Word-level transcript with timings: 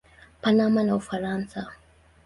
Panama 0.41 0.79
na 0.83 0.93
Ufaransa. 1.01 1.59